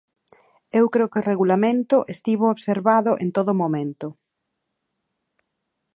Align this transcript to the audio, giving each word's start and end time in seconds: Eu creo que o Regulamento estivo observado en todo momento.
Eu 0.79 0.85
creo 0.93 1.11
que 1.11 1.21
o 1.21 1.27
Regulamento 1.31 1.97
estivo 2.15 2.45
observado 2.55 3.11
en 3.23 3.29
todo 3.37 3.51
momento. 3.61 4.07